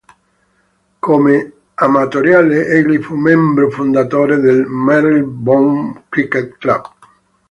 [0.99, 1.45] Come
[1.77, 6.93] amatoriale, egli fu membro fondatore del Marylebone Cricket Club.